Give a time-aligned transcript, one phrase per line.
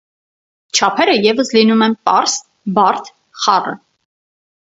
[0.77, 2.37] Չափերը ևս լինում են պարզ,
[2.79, 3.13] բարդ,
[3.43, 3.75] խառը։